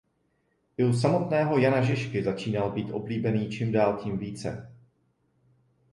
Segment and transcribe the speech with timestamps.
[0.79, 4.73] I u samotného Jana Žižky začínal být oblíbený čím dál tím více.